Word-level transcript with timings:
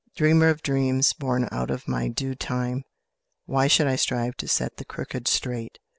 "Dreamer 0.15 0.49
of 0.49 0.63
dreams, 0.63 1.13
born 1.13 1.47
out 1.51 1.69
of 1.69 1.87
my 1.87 2.07
due 2.07 2.33
time, 2.33 2.85
Why 3.45 3.67
should 3.67 3.85
I 3.85 3.97
strive 3.97 4.35
to 4.37 4.47
set 4.47 4.77
the 4.77 4.85
crooked 4.85 5.27
straight? 5.27 5.77